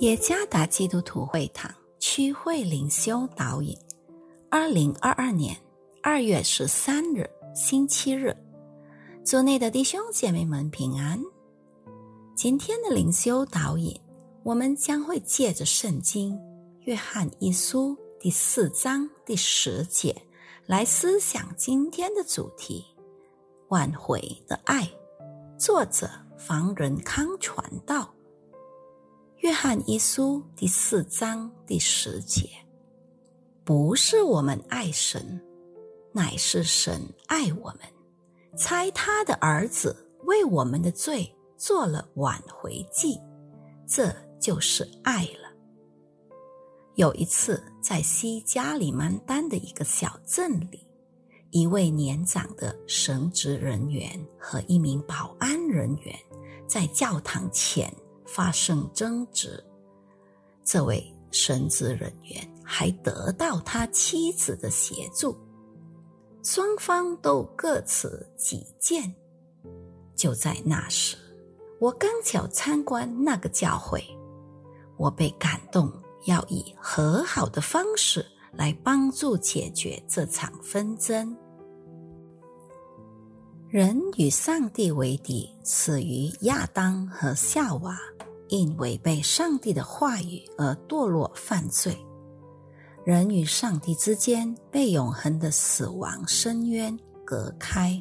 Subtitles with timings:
[0.00, 3.76] 耶加达基督徒会堂区会灵修导引，
[4.48, 5.54] 二零二二年
[6.02, 8.34] 二月十三日星期日，
[9.22, 11.22] 组内的弟兄姐妹们平安。
[12.34, 13.94] 今天的灵修导引，
[14.42, 16.34] 我们将会借着圣经
[16.84, 20.16] 《约翰一书》第四章第十节
[20.64, 22.82] 来思想今天的主题：
[23.68, 24.90] 挽回的爱。
[25.58, 28.10] 作者房仁康传道。
[29.40, 32.46] 约翰一书第四章第十节，
[33.64, 35.40] 不是我们爱神，
[36.12, 37.80] 乃是神爱我们，
[38.54, 43.18] 猜他的儿子为我们的罪做了挽回祭，
[43.88, 45.50] 这就是爱了。
[46.96, 50.86] 有一次，在西加里曼丹的一个小镇里，
[51.50, 56.14] 一位年长的神职人员和一名保安人员
[56.68, 57.90] 在教堂前。
[58.32, 59.62] 发生争执，
[60.64, 65.36] 这位神职人员还得到他妻子的协助，
[66.44, 69.12] 双方都各持己见。
[70.14, 71.16] 就在那时，
[71.80, 74.00] 我刚巧参观那个教会，
[74.96, 75.90] 我被感动，
[76.26, 81.36] 要以和好的方式来帮助解决这场纷争。
[83.70, 87.96] 人与上帝为敌，始于亚当和夏娃，
[88.48, 91.96] 因违背上帝的话语而堕落犯罪。
[93.04, 97.96] 人与上帝之间被永恒的死亡深渊隔开，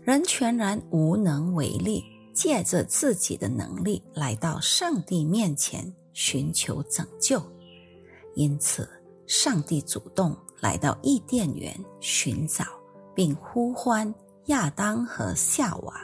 [0.00, 7.42] 人全然无能为力，借着自己的能力来到上帝面前寻求拯救。
[8.36, 8.88] 因此，
[9.26, 12.64] 上帝主动来到伊甸园寻找
[13.12, 14.14] 并呼唤。
[14.48, 15.94] 亚当和夏娃，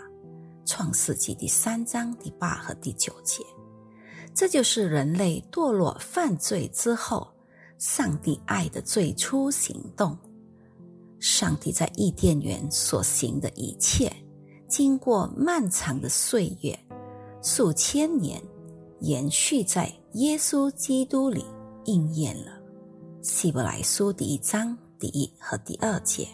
[0.71, 3.43] 《创世纪》第三章第八和第九节，
[4.35, 7.27] 这就是人类堕落犯罪之后，
[7.79, 10.15] 上帝爱的最初行动。
[11.19, 14.15] 上帝在伊甸园所行的一切，
[14.69, 16.79] 经过漫长的岁月，
[17.43, 18.43] 数千年，
[19.01, 21.47] 延续在耶稣基督里
[21.87, 22.61] 应验了。
[23.23, 26.29] 希伯来书第一章第一和第二节。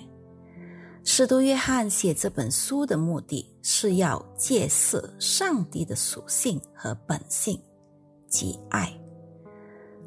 [1.20, 7.60] 使徒约翰写这本书的目的是要揭示上帝的属性和本性，
[8.26, 8.90] 即爱。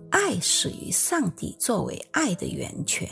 [0.10, 3.08] 爱始于上帝作为爱的源泉，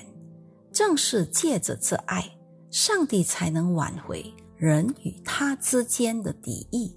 [0.74, 2.28] 正是借着这爱，
[2.72, 4.26] 上帝才能挽回
[4.58, 6.92] 人与他之间的敌意。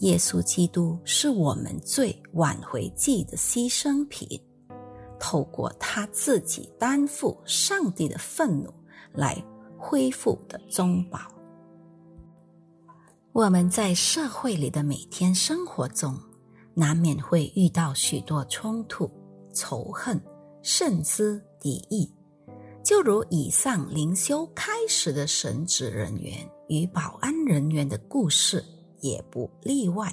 [0.00, 4.26] 耶稣基督是我们最挽回祭的牺牲品，
[5.20, 8.74] 透过他自己担负上帝的愤怒。
[9.14, 9.42] 来
[9.78, 11.20] 恢复的宗保。
[13.32, 16.18] 我们在社会里的每天生活中，
[16.74, 19.08] 难免会遇到许多冲突、
[19.54, 20.20] 仇恨，
[20.62, 22.12] 甚至敌意。
[22.82, 28.64] 就如以上灵修开始的神职人员与保安人员的故事，
[29.00, 30.12] 也不例外，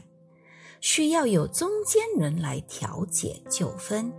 [0.81, 4.11] 需要有中间人来调解纠纷。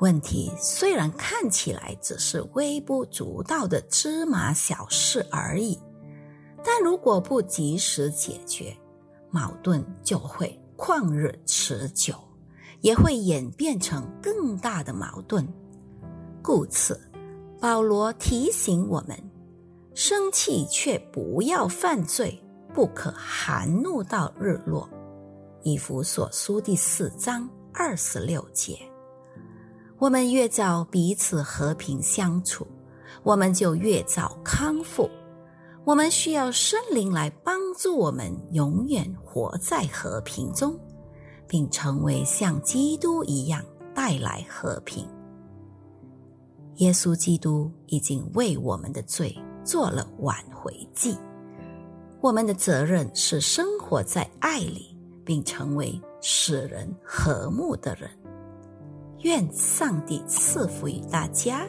[0.00, 5.78] 问题虽然看起来只是微不足道的芝麻小事而已，
[6.64, 8.76] 但如果不及时解决，
[9.30, 12.14] 矛盾就会旷日持久，
[12.80, 15.46] 也会演变成更大的矛盾。
[16.42, 17.00] 故此，
[17.60, 19.16] 保罗提醒我们：
[19.94, 22.42] 生气却不要犯罪，
[22.74, 24.88] 不可含怒到日落。
[25.62, 28.78] 以弗所书第四章二十六节。
[30.04, 32.66] 我们越早彼此和平相处，
[33.22, 35.08] 我们就越早康复。
[35.82, 40.78] 我们需要圣灵来帮助我们，永远活在和平中，
[41.48, 43.64] 并成为像基督一样
[43.94, 45.08] 带来和平。
[46.76, 49.34] 耶稣基督已经为我们的罪
[49.64, 51.16] 做了挽回祭，
[52.20, 54.94] 我们的责任是生活在爱里，
[55.24, 58.10] 并成为使人和睦的人。
[59.24, 61.66] 愿上帝赐福于大家。